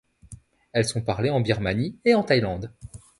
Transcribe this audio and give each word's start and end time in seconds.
Elles 0.73 0.87
sont 0.87 1.03
parlées 1.03 1.29
en 1.29 1.41
Birmanie 1.41 1.99
et 2.05 2.15
en 2.15 2.23
Thaïlande. 2.23 2.73